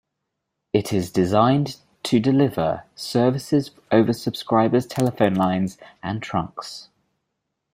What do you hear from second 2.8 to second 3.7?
services